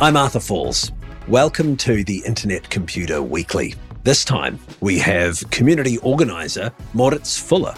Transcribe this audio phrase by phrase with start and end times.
[0.00, 0.90] I'm Arthur Falls.
[1.28, 3.76] Welcome to the Internet Computer Weekly.
[4.02, 7.76] This time we have community organiser Moritz Fuller,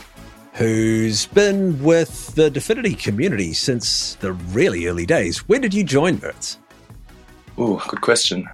[0.54, 5.46] who's been with the Dfinity community since the really early days.
[5.46, 6.58] When did you join, Moritz?
[7.58, 8.48] Oh, good question.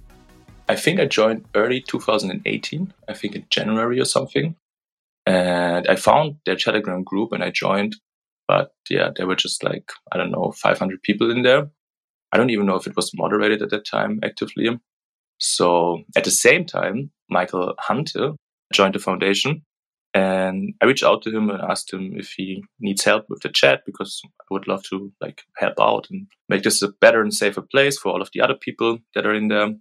[0.67, 4.57] I think I joined early 2018, I think in January or something.
[5.25, 7.95] And I found their Telegram group and I joined.
[8.45, 11.69] But yeah, there were just like, I don't know, 500 people in there.
[12.33, 14.67] I don't even know if it was moderated at that time actively.
[15.37, 18.31] So at the same time, Michael Hunter
[18.73, 19.63] joined the foundation
[20.13, 23.49] and I reached out to him and asked him if he needs help with the
[23.49, 27.33] chat because I would love to like help out and make this a better and
[27.33, 29.73] safer place for all of the other people that are in there.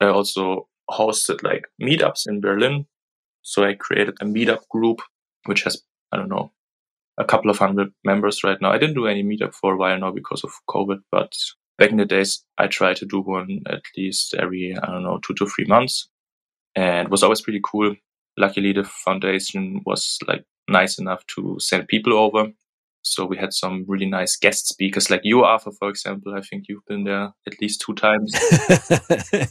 [0.00, 2.86] I also hosted like meetups in Berlin.
[3.42, 5.02] So I created a meetup group,
[5.46, 6.52] which has, I don't know,
[7.18, 8.72] a couple of hundred members right now.
[8.72, 11.32] I didn't do any meetup for a while now because of COVID, but
[11.78, 15.18] back in the days, I tried to do one at least every, I don't know,
[15.26, 16.08] two to three months.
[16.74, 17.94] And it was always pretty cool.
[18.38, 22.50] Luckily, the foundation was like nice enough to send people over.
[23.02, 26.34] So we had some really nice guest speakers like you, Arthur, for example.
[26.34, 28.32] I think you've been there at least two times.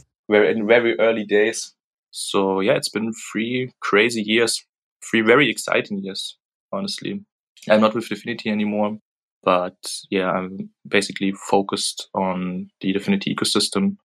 [0.28, 1.74] We're in very early days.
[2.12, 4.66] So yeah, it's been three crazy years,
[5.10, 6.38] three very exciting years,
[6.72, 7.22] honestly.
[7.70, 8.98] I'm not with Dfinity anymore,
[9.44, 9.76] but
[10.10, 13.98] yeah, I'm basically focused on the Dfinity ecosystem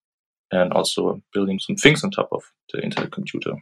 [0.51, 3.53] and also building some things on top of the Internet computer.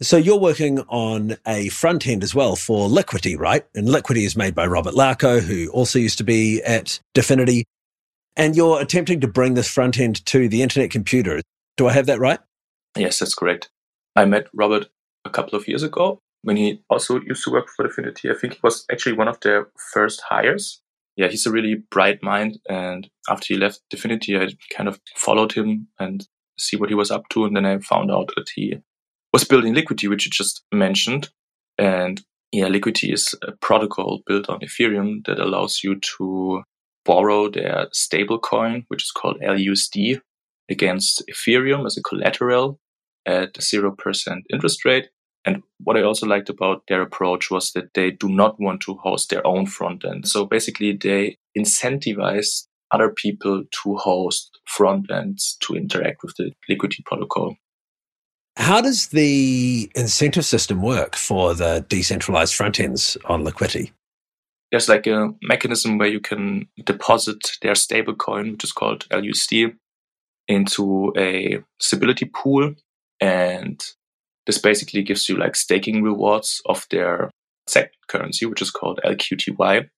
[0.00, 3.66] So you're working on a front end as well for Liquity, right?
[3.74, 7.64] And Liquity is made by Robert Lauko, who also used to be at Dfinity.
[8.36, 11.40] And you're attempting to bring this front end to the internet computer.
[11.76, 12.38] Do I have that right?
[12.96, 13.70] Yes, that's correct.
[14.14, 14.86] I met Robert
[15.24, 18.30] a couple of years ago when he also used to work for Dfinity.
[18.30, 20.80] I think he was actually one of their first hires.
[21.18, 22.60] Yeah, he's a really bright mind.
[22.68, 27.10] And after he left Dfinity, I kind of followed him and see what he was
[27.10, 27.44] up to.
[27.44, 28.78] And then I found out that he
[29.32, 31.28] was building Liquity, which you just mentioned.
[31.76, 36.62] And yeah, Liquity is a protocol built on Ethereum that allows you to
[37.04, 40.20] borrow their stablecoin, which is called LUSD,
[40.70, 42.78] against Ethereum as a collateral
[43.26, 43.96] at a 0%
[44.52, 45.08] interest rate.
[45.44, 48.94] And what I also liked about their approach was that they do not want to
[48.96, 50.28] host their own front end.
[50.28, 57.02] So basically, they incentivize other people to host front ends to interact with the Liquity
[57.06, 57.56] protocol.
[58.56, 63.92] How does the incentive system work for the decentralized front ends on Liquity?
[64.70, 69.74] There's like a mechanism where you can deposit their stablecoin, which is called LUSD,
[70.48, 72.74] into a stability pool.
[73.20, 73.82] And
[74.48, 77.30] this basically gives you like staking rewards of their
[77.68, 79.90] SEC currency, which is called LQTY.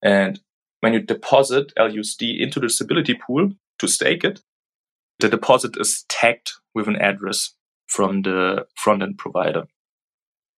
[0.00, 0.40] And
[0.78, 4.42] when you deposit LUSD into the stability pool to stake it,
[5.18, 7.54] the deposit is tagged with an address
[7.88, 9.64] from the front end provider.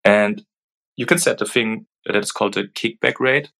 [0.04, 0.44] And
[0.96, 3.50] you can set the thing that is called the kickback rate.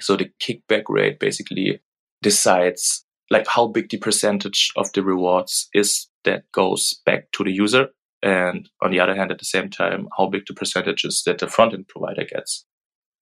[0.00, 1.80] So the kickback rate basically
[2.22, 7.50] decides like how big the percentage of the rewards is that goes back to the
[7.50, 7.88] user.
[8.22, 11.38] And on the other hand, at the same time, how big the percentage is that
[11.38, 12.66] the front end provider gets.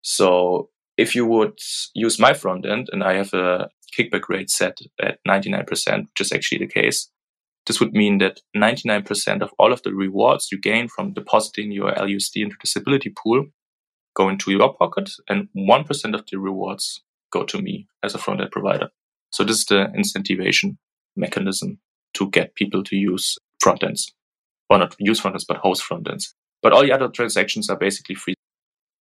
[0.03, 1.59] So if you would
[1.95, 6.33] use my front end and I have a kickback rate set at 99%, which is
[6.33, 7.11] actually the case,
[7.67, 11.93] this would mean that 99% of all of the rewards you gain from depositing your
[11.93, 13.47] LUSD into the stability pool
[14.19, 18.41] go into your pocket, and 1% of the rewards go to me as a front
[18.41, 18.89] end provider.
[19.31, 20.77] So this is the incentivization
[21.17, 21.79] mechanism
[22.15, 24.13] to get people to use front ends.
[24.71, 26.35] Or not use front ends, but host front ends.
[26.63, 28.35] But all the other transactions are basically free.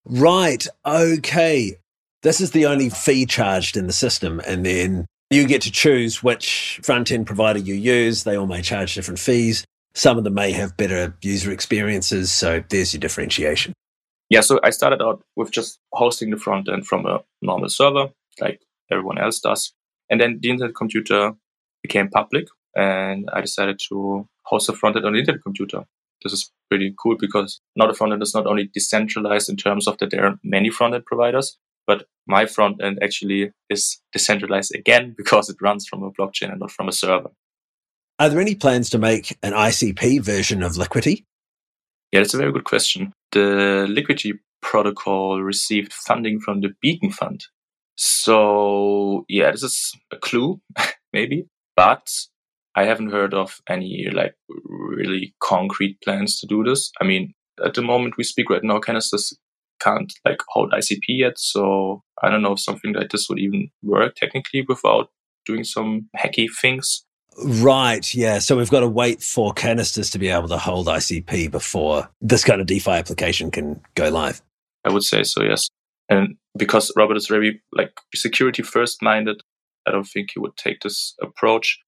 [0.04, 0.66] Right.
[0.84, 1.76] Okay.
[2.22, 4.40] This is the only fee charged in the system.
[4.46, 8.24] And then you get to choose which front end provider you use.
[8.24, 9.64] They all may charge different fees.
[9.94, 12.30] Some of them may have better user experiences.
[12.30, 13.72] So there's your differentiation.
[14.28, 14.42] Yeah.
[14.42, 18.10] So I started out with just hosting the front end from a normal server,
[18.40, 18.60] like
[18.90, 19.72] everyone else does.
[20.10, 21.32] And then the internet computer
[21.82, 22.46] became public
[22.76, 25.84] and I decided to host a front end on the internet computer.
[26.22, 29.88] This is pretty cool because now the front end is not only decentralized in terms
[29.88, 34.74] of that there are many front end providers, but my front end actually is decentralized
[34.74, 37.30] again because it runs from a blockchain and not from a server.
[38.18, 41.26] Are there any plans to make an ICP version of Liquity?
[42.12, 43.12] Yeah, that's a very good question.
[43.32, 47.44] The Liquity protocol received funding from the Beacon Fund.
[47.96, 50.60] So, yeah, this is a clue,
[51.12, 51.46] maybe,
[51.76, 52.08] but
[52.76, 56.92] I haven't heard of any like really concrete plans to do this.
[57.00, 57.32] I mean,
[57.64, 59.36] at the moment we speak right now, Canisters
[59.80, 61.38] can't like hold ICP yet.
[61.38, 65.08] So I don't know if something like this would even work technically without
[65.46, 67.04] doing some hacky things.
[67.42, 68.14] Right.
[68.14, 68.38] Yeah.
[68.38, 72.44] So we've got to wait for canisters to be able to hold ICP before this
[72.44, 74.42] kind of DeFi application can go live.
[74.84, 75.68] I would say so, yes.
[76.08, 79.40] And because Robert is very like security first minded,
[79.86, 81.78] I don't think he would take this approach.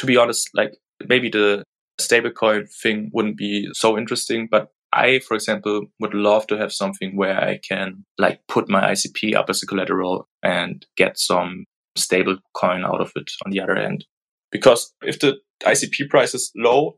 [0.00, 0.72] To be honest, like
[1.06, 1.62] maybe the
[2.00, 7.16] stablecoin thing wouldn't be so interesting, but I, for example, would love to have something
[7.16, 11.64] where I can like put my ICP up as a collateral and get some
[11.96, 14.06] stable coin out of it on the other end.
[14.50, 16.96] Because if the ICP price is low,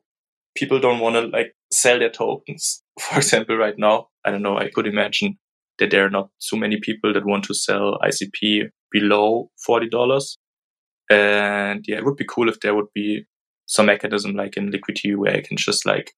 [0.54, 2.82] people don't want to like sell their tokens.
[3.00, 5.38] For example, right now, I don't know, I could imagine
[5.78, 10.37] that there are not so many people that want to sell ICP below $40.
[11.12, 13.26] And yeah, it would be cool if there would be
[13.67, 16.12] some mechanism like in Liquity where I can just like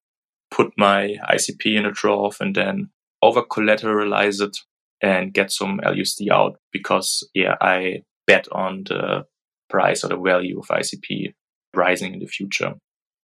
[0.51, 2.89] put my ICP in a Trove and then
[3.21, 4.57] over collateralize it
[5.01, 9.25] and get some LUSD out because yeah, I bet on the
[9.69, 11.33] price or the value of ICP
[11.75, 12.75] rising in the future.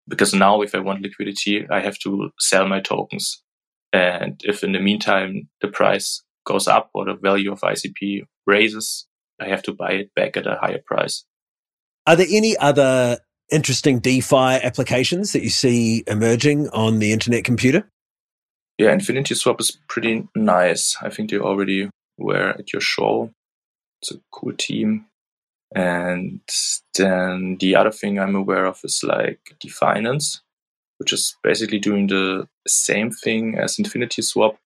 [0.08, 3.44] Because now if I want liquidity, I have to sell my tokens.
[3.92, 9.06] And if in the meantime the price goes up or the value of ICP raises,
[9.40, 11.24] I have to buy it back at a higher price.
[12.06, 13.18] Are there any other
[13.52, 17.90] interesting DeFi applications that you see emerging on the internet computer?
[18.78, 20.96] Yeah, Infinity Swap is pretty nice.
[21.02, 23.30] I think they already were at your show.
[24.00, 25.04] It's a cool team.
[25.74, 26.40] And
[26.96, 30.40] then the other thing I'm aware of is like Definance,
[30.96, 34.56] which is basically doing the same thing as Infinity Swap.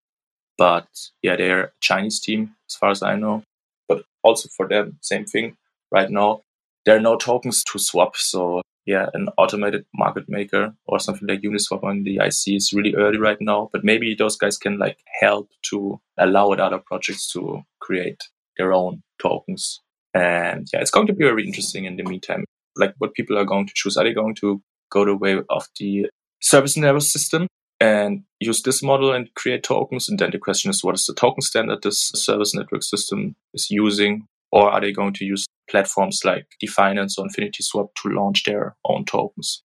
[0.57, 0.87] But
[1.21, 3.43] yeah, they're a Chinese team as far as I know.
[3.89, 5.57] But also for them, same thing
[5.91, 6.44] right now.
[6.85, 8.17] There are no tokens to swap.
[8.17, 12.95] So yeah, an automated market maker or something like Uniswap on the IC is really
[12.95, 17.63] early right now, but maybe those guys can like help to allow other projects to
[17.81, 18.23] create
[18.59, 19.81] their own tokens.
[20.13, 22.45] And yeah, it's going to be very interesting in the meantime.
[22.77, 23.97] Like what people are going to choose.
[23.97, 24.61] Are they going to
[24.91, 26.07] go the way of the
[26.41, 27.47] service nervous system
[27.81, 30.09] and use this model and create tokens?
[30.09, 33.71] And then the question is, what is the token standard this service nervous system is
[33.71, 34.27] using?
[34.53, 38.77] Or are they going to use platforms like Definance or Infinity Swap to launch their
[38.85, 39.65] own tokens?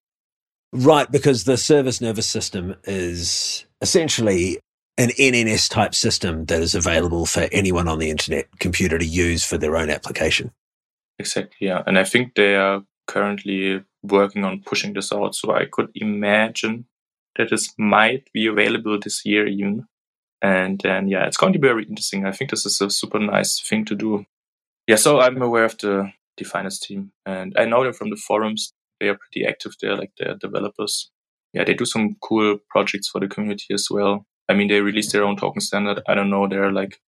[0.74, 4.58] Right, because the service nervous system is essentially
[4.98, 9.46] an NNS type system that is available for anyone on the internet computer to use
[9.46, 10.52] for their own application.
[11.20, 11.84] Exactly, yeah.
[11.86, 15.36] And I think they are currently working on pushing this out.
[15.36, 16.86] So I could imagine
[17.38, 19.86] that this might be available this year even.
[20.42, 22.26] And then, yeah, it's going to be very interesting.
[22.26, 24.26] I think this is a super nice thing to do.
[24.90, 28.74] Yeah, so I'm aware of the Definance team and I know them from the forums.
[29.00, 31.12] They are pretty active there, like they're developers.
[31.54, 34.26] Yeah, they do some cool projects for the community as well.
[34.50, 36.02] I mean, they released their own token standard.
[36.08, 37.00] I don't know, there are like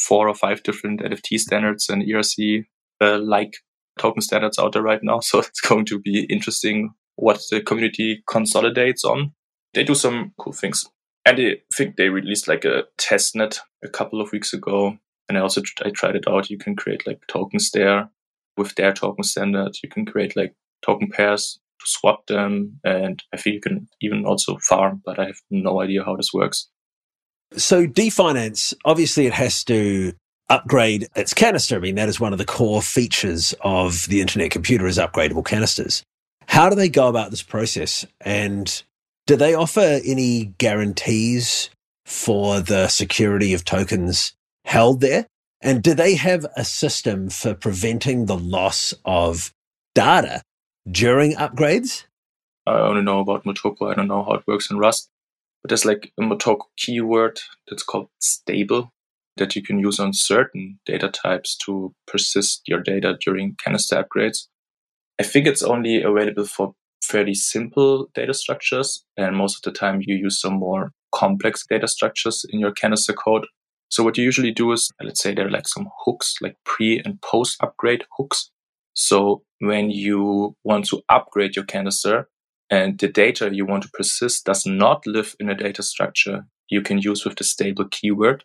[0.00, 2.64] four or five different NFT standards and ERC
[3.00, 3.58] uh, like
[4.00, 5.20] token standards out there right now.
[5.22, 9.30] So it's going to be interesting what the community consolidates on.
[9.74, 10.86] They do some cool things.
[11.24, 14.98] And I think they released like a testnet a couple of weeks ago.
[15.28, 16.50] And I also I tried it out.
[16.50, 18.08] You can create like tokens there
[18.56, 19.76] with their token standard.
[19.82, 22.80] You can create like token pairs to swap them.
[22.84, 26.32] And I think you can even also farm, but I have no idea how this
[26.32, 26.68] works.
[27.56, 30.12] So Definance, obviously it has to
[30.50, 31.76] upgrade its canister.
[31.76, 35.44] I mean, that is one of the core features of the internet computer is upgradable
[35.44, 36.02] canisters.
[36.46, 38.06] How do they go about this process?
[38.20, 38.82] And
[39.26, 41.70] do they offer any guarantees
[42.06, 44.32] for the security of tokens
[44.68, 45.26] held there?
[45.60, 49.52] And do they have a system for preventing the loss of
[49.94, 50.42] data
[50.88, 52.04] during upgrades?
[52.66, 53.90] I only know about Motoko.
[53.90, 55.08] I don't know how it works in Rust.
[55.62, 58.92] But there's like a Motoko keyword that's called stable
[59.38, 64.48] that you can use on certain data types to persist your data during canister upgrades.
[65.18, 69.02] I think it's only available for fairly simple data structures.
[69.16, 73.14] And most of the time you use some more complex data structures in your canister
[73.14, 73.46] code.
[73.88, 77.00] So what you usually do is, let's say there are like some hooks, like pre
[77.04, 78.50] and post upgrade hooks.
[78.94, 82.28] So when you want to upgrade your canister,
[82.70, 86.82] and the data you want to persist does not live in a data structure you
[86.82, 88.44] can use with the stable keyword.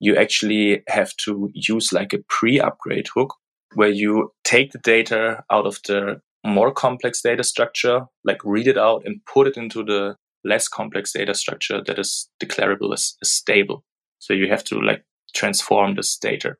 [0.00, 3.34] You actually have to use like a pre-upgrade hook
[3.74, 8.76] where you take the data out of the more complex data structure, like read it
[8.76, 13.32] out and put it into the less complex data structure that is declarable as, as
[13.32, 13.82] stable.
[14.24, 15.04] So you have to like
[15.34, 16.56] transform this data.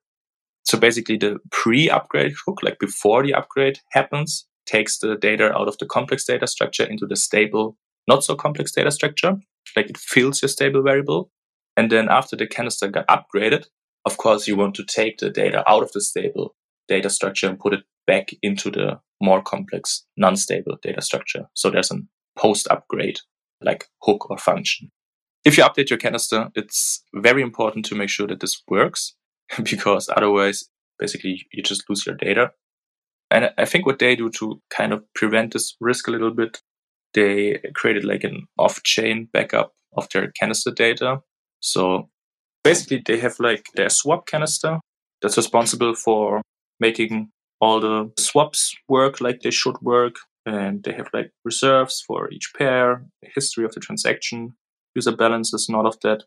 [0.64, 5.78] So basically the pre-upgrade hook, like before the upgrade happens, takes the data out of
[5.78, 9.36] the complex data structure into the stable, not so complex data structure.
[9.74, 11.30] Like it fills your stable variable.
[11.74, 13.64] And then after the canister got upgraded,
[14.04, 16.54] of course, you want to take the data out of the stable
[16.86, 21.46] data structure and put it back into the more complex, non-stable data structure.
[21.54, 22.00] So there's a
[22.36, 23.20] post upgrade
[23.62, 24.90] like hook or function.
[25.44, 29.14] If you update your canister, it's very important to make sure that this works
[29.62, 30.64] because otherwise,
[30.98, 32.52] basically, you just lose your data.
[33.30, 36.62] And I think what they do to kind of prevent this risk a little bit,
[37.12, 41.20] they created like an off chain backup of their canister data.
[41.60, 42.08] So
[42.62, 44.80] basically, they have like their swap canister
[45.20, 46.42] that's responsible for
[46.80, 50.16] making all the swaps work like they should work.
[50.46, 54.54] And they have like reserves for each pair, history of the transaction,
[54.94, 56.24] user balances, and all of that.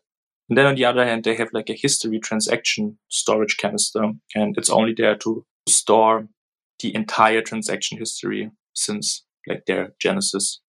[0.48, 4.56] And then on the other hand, they have like a history transaction storage canister, and
[4.56, 6.28] it's only there to store
[6.80, 10.60] the entire transaction history since like their genesis.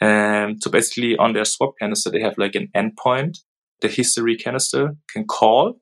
[0.00, 3.38] And so basically on their swap canister, they have like an endpoint
[3.80, 5.80] the history canister can call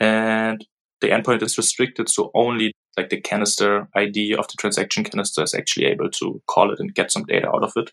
[0.00, 0.64] and
[1.00, 2.08] the endpoint is restricted.
[2.08, 6.72] So only like the canister ID of the transaction canister is actually able to call
[6.72, 7.90] it and get some data out of it.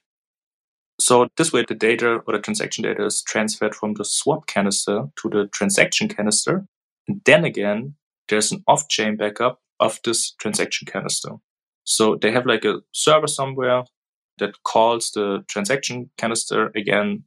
[1.00, 5.06] So this way, the data or the transaction data is transferred from the swap canister
[5.22, 6.66] to the transaction canister.
[7.08, 7.96] And then again,
[8.28, 11.32] there's an off-chain backup of this transaction canister.
[11.86, 13.84] So they have like a server somewhere
[14.40, 17.24] that calls the transaction canister again.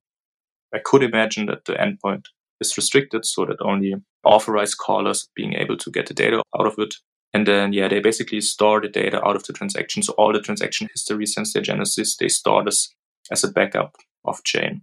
[0.75, 2.27] I could imagine that the endpoint
[2.61, 6.75] is restricted so that only authorized callers being able to get the data out of
[6.79, 6.95] it.
[7.35, 10.03] And then, yeah, they basically store the data out of the transaction.
[10.03, 12.95] So all the transaction history since their genesis, they store this
[13.33, 14.83] as a backup off chain.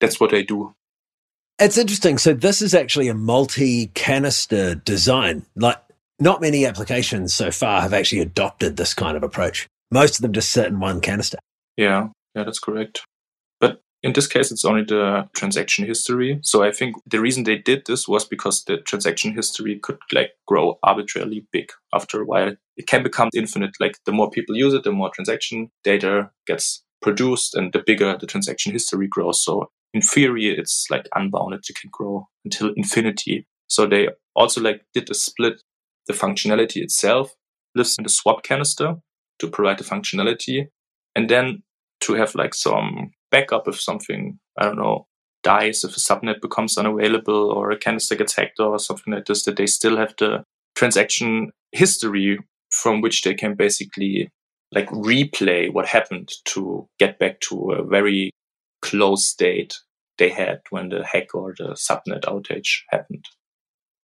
[0.00, 0.74] That's what they do.
[1.58, 2.18] It's interesting.
[2.18, 5.44] So this is actually a multi-canister design.
[5.56, 5.78] Like
[6.20, 9.66] not many applications so far have actually adopted this kind of approach.
[9.90, 11.38] Most of them just sit in one canister.
[11.76, 13.02] Yeah, yeah, that's correct.
[13.60, 16.38] But in this case, it's only the transaction history.
[16.42, 20.32] So I think the reason they did this was because the transaction history could like
[20.46, 22.54] grow arbitrarily big after a while.
[22.76, 23.76] It can become infinite.
[23.80, 28.16] Like the more people use it, the more transaction data gets produced and the bigger
[28.18, 29.42] the transaction history grows.
[29.42, 31.64] So in theory, it's like unbounded.
[31.68, 33.46] You can grow until infinity.
[33.68, 35.62] So they also like did a split.
[36.06, 37.34] The functionality itself
[37.74, 38.96] lives in the swap canister
[39.38, 40.68] to provide the functionality.
[41.14, 41.62] And then
[42.00, 45.06] to have like some backup if something, I don't know,
[45.42, 49.44] dies, if a subnet becomes unavailable or a canister gets hacked or something like this,
[49.44, 52.38] that they still have the transaction history
[52.70, 54.30] from which they can basically
[54.72, 58.30] like replay what happened to get back to a very
[58.82, 59.74] close state
[60.18, 63.24] they had when the hack or the subnet outage happened.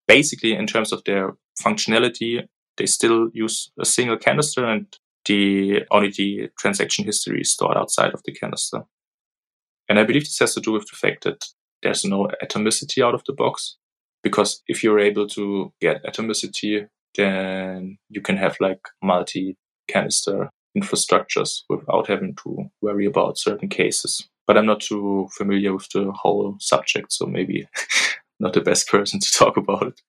[0.06, 4.86] Basically, in terms of their functionality, they still use a single canister and
[5.26, 8.82] the only the transaction history is stored outside of the canister.
[9.88, 11.44] And I believe this has to do with the fact that
[11.82, 13.76] there's no atomicity out of the box.
[14.22, 19.56] Because if you're able to get atomicity, then you can have like multi
[19.88, 24.28] canister infrastructures without having to worry about certain cases.
[24.46, 27.66] But I'm not too familiar with the whole subject, so maybe
[28.40, 30.00] not the best person to talk about it.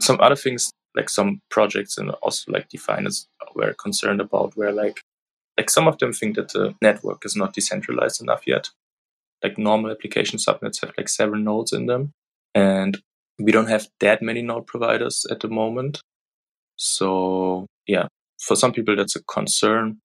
[0.00, 5.02] Some other things, like some projects and also like designers were concerned about were like
[5.58, 8.70] like some of them think that the network is not decentralized enough yet.
[9.42, 12.12] Like normal application subnets have like several nodes in them.
[12.54, 12.98] And
[13.40, 16.00] we don't have that many node providers at the moment.
[16.76, 18.06] So yeah,
[18.38, 19.98] for some people that's a concern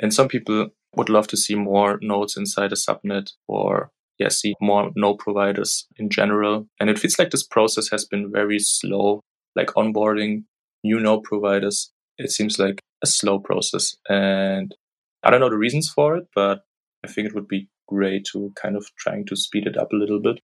[0.00, 4.54] and some people would love to see more nodes inside a subnet or yeah see
[4.60, 9.20] more node providers in general and it feels like this process has been very slow
[9.56, 10.44] like onboarding
[10.84, 14.74] new node providers it seems like a slow process and
[15.22, 16.62] i don't know the reasons for it but
[17.04, 19.96] i think it would be great to kind of trying to speed it up a
[19.96, 20.38] little bit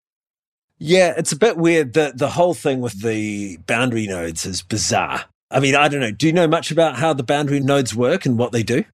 [0.81, 1.95] yeah, it's a bit weird.
[1.95, 5.25] The the whole thing with the boundary nodes is bizarre.
[5.51, 6.11] I mean, I don't know.
[6.11, 8.85] Do you know much about how the boundary nodes work and what they do?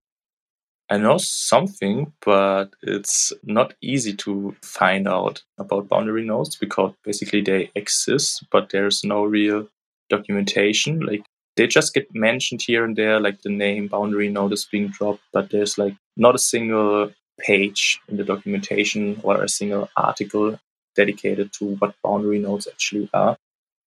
[0.90, 7.40] I know something, but it's not easy to find out about boundary nodes because basically
[7.40, 9.68] they exist, but there's no real
[10.11, 11.00] documentation.
[11.00, 11.25] Like
[11.56, 15.23] they just get mentioned here and there, like the name boundary node is being dropped,
[15.32, 20.61] but there's like not a single page in the documentation or a single article
[20.94, 23.37] dedicated to what boundary nodes actually are.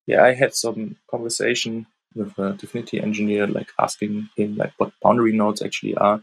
[0.08, 1.86] Yeah, I had some conversation
[2.18, 6.22] with a Dfinity engineer, like asking him like what boundary nodes actually are.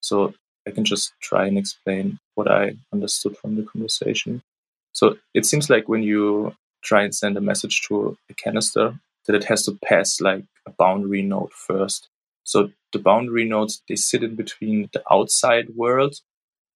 [0.00, 0.34] So
[0.66, 4.42] I can just try and explain what I understood from the conversation.
[4.92, 9.36] So it seems like when you try and send a message to a canister, that
[9.36, 12.08] it has to pass like a boundary node first.
[12.44, 16.20] So the boundary nodes they sit in between the outside world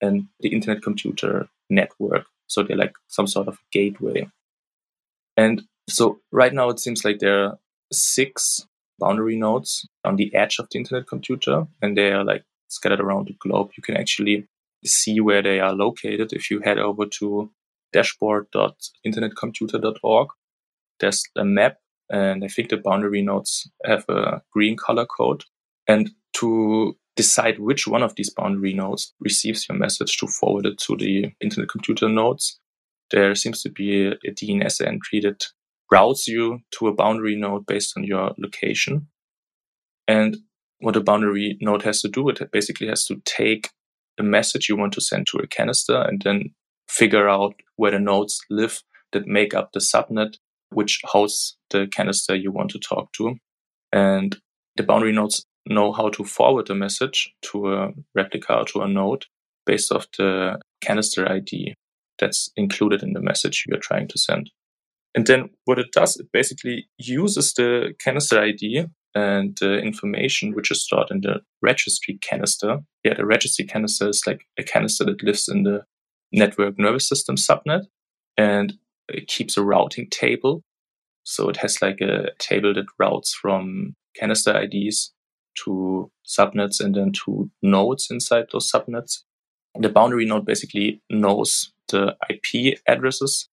[0.01, 2.27] and the internet computer network.
[2.47, 4.29] So they're like some sort of gateway.
[5.37, 7.59] And so right now it seems like there
[7.93, 8.67] six
[8.99, 13.29] boundary nodes on the edge of the internet computer and they are like scattered around
[13.29, 13.71] the globe.
[13.77, 14.49] You can actually
[14.85, 17.51] see where they are located if you head over to
[17.93, 20.29] dashboard.internetcomputer.org.
[21.01, 21.79] There's a map
[22.11, 25.45] and I think the boundary nodes have a green color code.
[25.89, 30.79] And to decide which one of these boundary nodes receives your message to forward it
[30.79, 32.59] to the internet computer nodes,
[33.11, 35.47] there seems to be a, DNS entry that
[35.93, 39.09] routes you to a boundary node based on your location.
[40.09, 40.39] And
[40.81, 43.69] what a boundary node has to do, it basically has to take
[44.19, 46.55] a message you want to send to a canister and then
[46.89, 48.83] figure out where the nodes live
[49.13, 50.37] that make up the subnet
[50.71, 53.37] which hosts the canister you want to talk to.
[53.93, 54.39] And
[54.77, 58.89] the boundary nodes know how to forward a message to a replica or to a
[58.89, 59.27] node
[59.67, 61.75] based off the canister ID
[62.19, 64.51] that's included in the message you're trying to send.
[65.15, 70.71] And then what it does, it basically uses the canister ID and the information which
[70.71, 72.79] is stored in the registry canister.
[73.05, 75.85] Yeah, the registry canister is like a canister that lives in the
[76.33, 77.83] network nervous system subnet.
[78.39, 78.75] And
[79.09, 80.63] it keeps a routing table.
[81.25, 85.13] So it has like a table that routes from canister IDs
[85.65, 89.19] to subnets and then to nodes inside those subnets.
[89.79, 93.49] The boundary node basically knows the IP addresses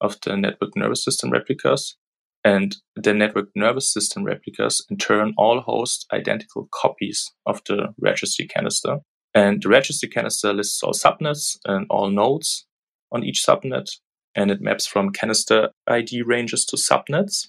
[0.00, 1.96] of the network nervous system replicas.
[2.42, 8.46] And the network nervous system replicas in turn all host identical copies of the registry
[8.46, 8.98] canister.
[9.34, 12.66] And the registry canister lists all subnets and all nodes
[13.12, 13.88] on each subnet
[14.34, 17.48] and it maps from canister ID ranges to subnets.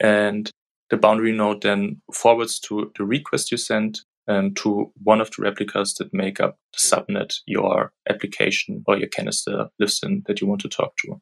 [0.00, 0.50] And
[0.90, 5.42] the boundary node then forwards to the request you sent um, to one of the
[5.42, 10.46] replicas that make up the subnet your application or your canister lives in that you
[10.46, 11.20] want to talk to.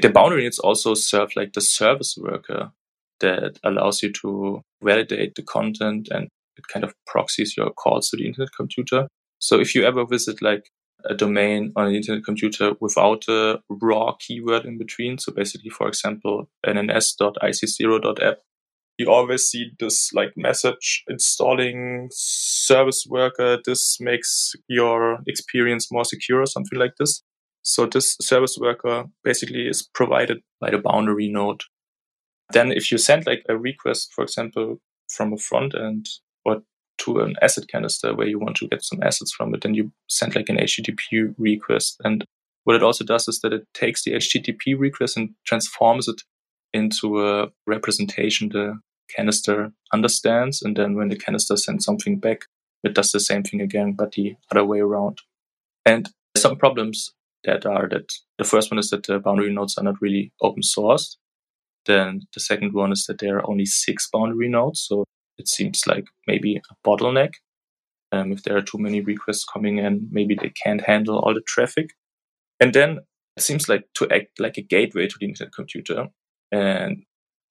[0.00, 2.72] The boundary nodes also serve like the service worker
[3.20, 8.16] that allows you to validate the content and it kind of proxies your calls to
[8.16, 9.08] the internet computer.
[9.40, 10.70] So if you ever visit like
[11.04, 15.18] a domain on an internet computer without a raw keyword in between.
[15.18, 18.38] So basically, for example, nns.ic0.app,
[18.98, 23.58] you always see this like message installing service worker.
[23.64, 27.22] This makes your experience more secure or something like this.
[27.62, 31.62] So this service worker basically is provided by the boundary node.
[32.52, 36.08] Then if you send like a request, for example, from a front end
[36.44, 36.62] or
[36.98, 39.92] to an asset canister where you want to get some assets from it, then you
[40.08, 42.00] send like an HTTP request.
[42.04, 42.24] And
[42.64, 46.22] what it also does is that it takes the HTTP request and transforms it
[46.72, 48.78] into a representation the
[49.14, 50.62] canister understands.
[50.62, 52.42] And then when the canister sends something back,
[52.84, 55.20] it does the same thing again, but the other way around.
[55.84, 57.12] And some problems
[57.44, 60.62] that are that the first one is that the boundary nodes are not really open
[60.62, 61.16] sourced.
[61.86, 64.80] Then the second one is that there are only six boundary nodes.
[64.80, 65.04] So
[65.38, 67.34] it seems like maybe a bottleneck.
[68.10, 71.42] Um, if there are too many requests coming in, maybe they can't handle all the
[71.46, 71.90] traffic.
[72.60, 73.00] And then
[73.36, 76.08] it seems like to act like a gateway to the internet computer.
[76.50, 77.04] And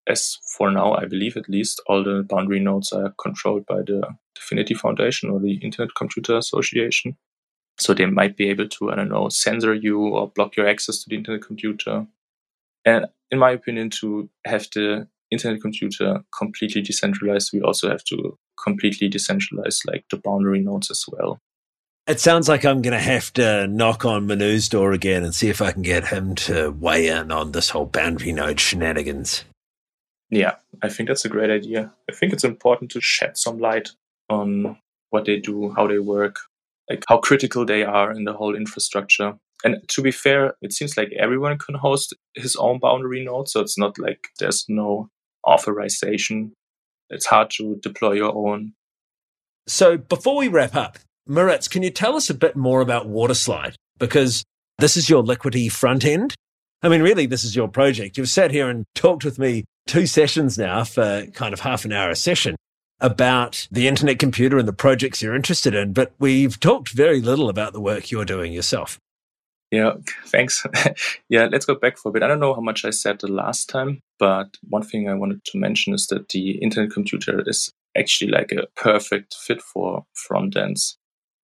[0.07, 4.01] as for now, I believe at least all the boundary nodes are controlled by the
[4.37, 7.17] DFINITY Foundation or the Internet Computer Association.
[7.79, 11.03] So they might be able to, I don't know, censor you or block your access
[11.03, 12.07] to the internet computer.
[12.85, 18.37] And in my opinion, to have the internet computer completely decentralized, we also have to
[18.63, 21.39] completely decentralize like the boundary nodes as well.
[22.07, 25.49] It sounds like I'm going to have to knock on Manu's door again and see
[25.49, 29.43] if I can get him to weigh in on this whole boundary node shenanigans.
[30.29, 31.91] Yeah, I think that's a great idea.
[32.09, 33.89] I think it's important to shed some light
[34.29, 34.77] on
[35.09, 36.37] what they do, how they work,
[36.89, 39.33] like how critical they are in the whole infrastructure.
[39.63, 43.49] And to be fair, it seems like everyone can host his own boundary node.
[43.49, 45.09] So it's not like there's no
[45.47, 46.53] authorization.
[47.09, 48.73] It's hard to deploy your own.
[49.67, 53.75] So before we wrap up, Moritz, can you tell us a bit more about Waterslide?
[53.97, 54.43] Because
[54.77, 56.35] this is your Liquity front end.
[56.83, 58.17] I mean, really, this is your project.
[58.17, 61.91] You've sat here and talked with me two sessions now for kind of half an
[61.91, 62.55] hour a session
[62.99, 67.49] about the internet computer and the projects you're interested in, but we've talked very little
[67.49, 68.99] about the work you're doing yourself.
[69.71, 69.93] Yeah,
[70.27, 70.65] thanks.
[71.29, 72.23] yeah, let's go back for a bit.
[72.23, 75.43] I don't know how much I said the last time, but one thing I wanted
[75.45, 80.55] to mention is that the internet computer is actually like a perfect fit for front
[80.55, 80.97] ends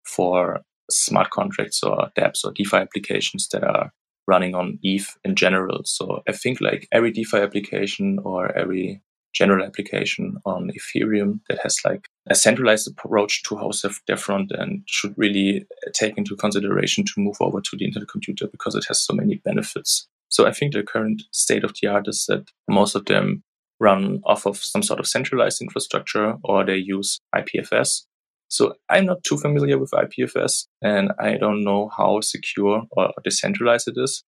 [0.06, 3.92] for smart contracts or dApps or DeFi applications that are
[4.28, 5.82] running on ETH in general.
[5.84, 9.02] So I think like every DeFi application or every
[9.34, 14.84] general application on Ethereum that has like a centralized approach to host their front and
[14.86, 18.86] should really uh, take into consideration to move over to the internet computer because it
[18.88, 20.08] has so many benefits.
[20.30, 23.44] So I think the current state of the art is that most of them
[23.80, 28.04] run off of some sort of centralized infrastructure or they use IPFS.
[28.48, 33.88] So I'm not too familiar with IPFS and I don't know how secure or decentralized
[33.88, 34.24] it is.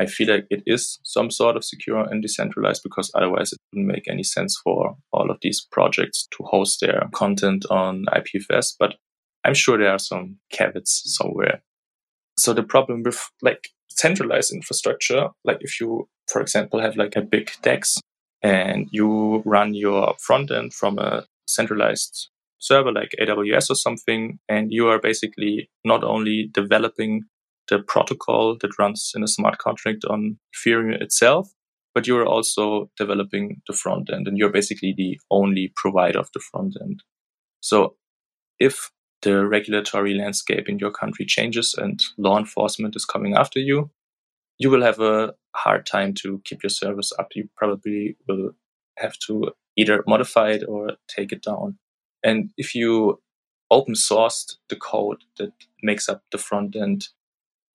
[0.00, 3.92] I feel like it is some sort of secure and decentralized because otherwise it wouldn't
[3.92, 8.74] make any sense for all of these projects to host their content on IPFS.
[8.78, 8.94] But
[9.44, 11.62] I'm sure there are some caveats somewhere.
[12.38, 17.22] So the problem with like centralized infrastructure, like if you, for example, have like a
[17.22, 18.00] big DEX
[18.42, 22.28] and you run your front end from a centralized
[22.60, 27.24] server like AWS or something, and you are basically not only developing
[27.68, 31.52] the protocol that runs in a smart contract on Ethereum itself,
[31.94, 36.40] but you're also developing the front end and you're basically the only provider of the
[36.40, 37.02] front end.
[37.60, 37.96] So
[38.58, 38.90] if
[39.22, 43.90] the regulatory landscape in your country changes and law enforcement is coming after you,
[44.58, 47.28] you will have a hard time to keep your service up.
[47.34, 48.52] You probably will
[48.98, 51.78] have to either modify it or take it down.
[52.22, 53.20] And if you
[53.70, 55.52] open sourced the code that
[55.82, 57.08] makes up the front end,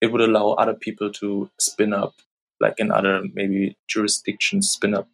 [0.03, 2.13] it would allow other people to spin up,
[2.59, 5.07] like in other maybe jurisdictions, spin up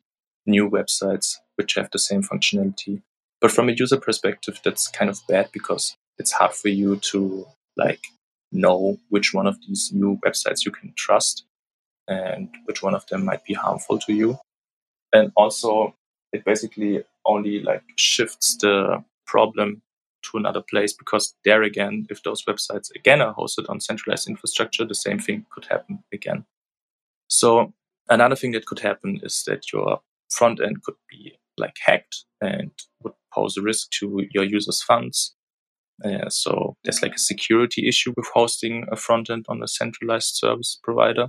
[0.48, 3.04] new websites which have the same functionality.
[3.40, 7.46] But from a user perspective, that's kind of bad because it's hard for you to
[7.78, 8.00] like
[8.52, 11.44] know which one of these new websites you can trust
[12.08, 14.40] and which one of them might be harmful to you.
[15.14, 15.94] And also
[16.34, 19.84] it basically only like shifts the problem
[20.24, 24.86] to another place because there again, if those websites again are hosted on centralized infrastructure,
[24.86, 26.46] the same thing could happen again.
[27.28, 27.74] So
[28.10, 32.72] another thing that could happen is that your front end could be like hacked and
[33.04, 35.36] would pose a risk to your users' funds.
[36.04, 40.36] Uh, so there's like a security issue with hosting a front end on a centralized
[40.36, 41.28] service provider.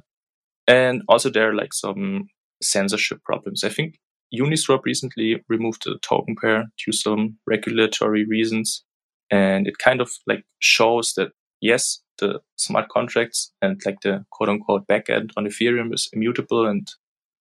[0.66, 2.28] And also there are like some
[2.62, 3.64] censorship problems.
[3.64, 3.98] I think
[4.34, 8.84] Uniswap recently removed the token pair due to some regulatory reasons.
[9.30, 14.48] And it kind of like shows that yes, the smart contracts and like the quote
[14.48, 16.88] unquote backend on Ethereum is immutable and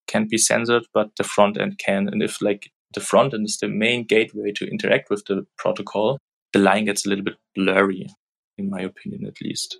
[0.06, 2.08] can't be censored, but the front end can.
[2.08, 6.18] And if like the front end is the main gateway to interact with the protocol,
[6.52, 8.08] the line gets a little bit blurry,
[8.58, 9.78] in my opinion, at least.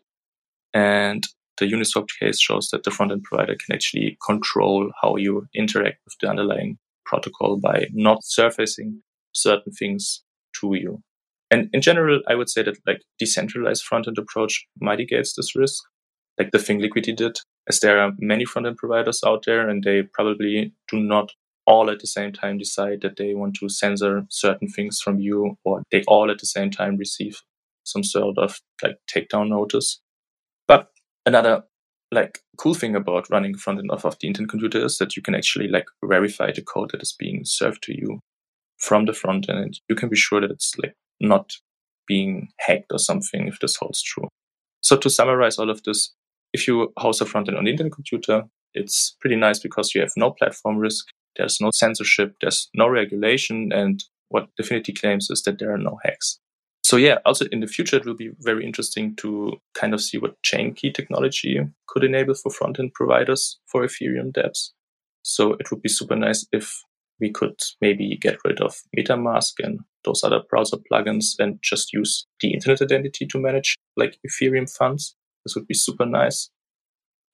[0.73, 1.25] And
[1.59, 5.99] the Uniswap case shows that the front end provider can actually control how you interact
[6.05, 6.79] with the underlying
[7.11, 10.23] protocol by not surfacing certain things
[10.61, 11.03] to you.
[11.51, 15.83] And in general, I would say that like decentralized front-end approach mitigates this risk,
[16.39, 20.03] like the thing Liquity did, as there are many front-end providers out there and they
[20.03, 21.33] probably do not
[21.67, 25.57] all at the same time decide that they want to censor certain things from you
[25.65, 27.43] or they all at the same time receive
[27.85, 30.01] some sort of like takedown notice.
[30.67, 30.89] But
[31.27, 31.65] another
[32.13, 35.23] like cool thing about running front end off of the internet computer is that you
[35.23, 38.21] can actually like verify the code that is being served to you
[38.79, 39.81] from the front end.
[39.89, 41.53] You can be sure that it's like not
[42.07, 44.29] being hacked or something if this holds true.
[44.83, 46.13] So to summarize all of this,
[46.53, 48.45] if you host a front end on the internet computer,
[48.75, 51.07] it's pretty nice because you have no platform risk.
[51.37, 52.35] There's no censorship.
[52.41, 53.71] There's no regulation.
[53.73, 56.41] And what Dfinity claims is that there are no hacks
[56.91, 60.19] so yeah, also in the future, it will be very interesting to kind of see
[60.19, 64.71] what chain key technology could enable for front-end providers for Ethereum dApps.
[65.23, 66.83] So it would be super nice if
[67.21, 72.27] we could maybe get rid of MetaMask and those other browser plugins and just use
[72.41, 75.15] the internet identity to manage like Ethereum funds.
[75.45, 76.51] This would be super nice.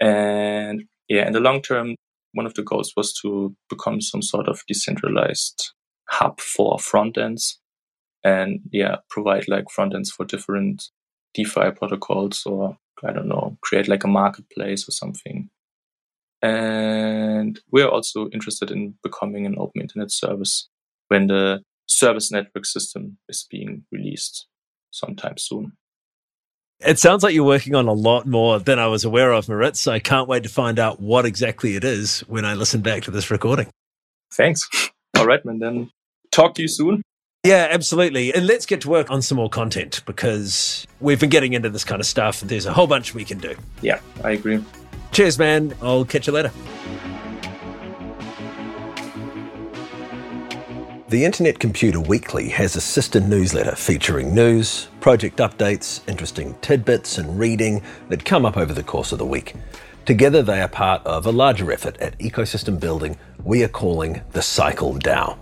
[0.02, 1.94] And yeah, in the long term,
[2.34, 5.72] one of the goals was to become some sort of decentralized
[6.10, 7.58] hub for front ends
[8.26, 10.88] and yeah, provide like front ends for different
[11.34, 15.48] DeFi protocols or I don't know, create like a marketplace or something.
[16.42, 20.68] And we're also interested in becoming an open internet service
[21.06, 24.46] when the service nervous system is being released
[24.90, 25.72] sometime soon.
[26.80, 29.80] It sounds like you're working on a lot more than I was aware of, Moritz.
[29.80, 33.04] So I can't wait to find out what exactly it is when I listen back
[33.04, 33.68] to this recording.
[34.34, 34.68] Thanks.
[35.16, 35.60] All right, man.
[35.60, 35.90] Then
[36.32, 37.02] talk to you soon.
[37.46, 38.34] Yeah, absolutely.
[38.34, 41.84] And let's get to work on some more content because we've been getting into this
[41.84, 42.42] kind of stuff.
[42.42, 43.54] And There's a whole bunch we can do.
[43.82, 44.64] Yeah, I agree.
[45.12, 45.72] Cheers, man.
[45.80, 46.50] I'll catch you later.
[51.08, 57.38] The Internet Computer Weekly has a sister newsletter featuring news, project updates, interesting tidbits, and
[57.38, 59.54] reading that come up over the course of the week.
[60.04, 64.42] Together, they are part of a larger effort at ecosystem building we are calling the
[64.42, 65.38] Cycle DAO.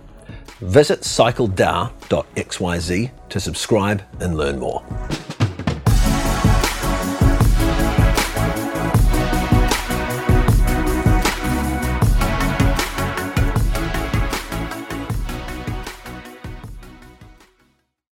[0.61, 4.81] Visit cycledao.xyz to subscribe and learn more.